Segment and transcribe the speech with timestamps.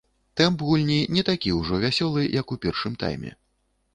[0.39, 3.31] Тэмп гульні не такі ўжо вясёлы, як у першым тайме.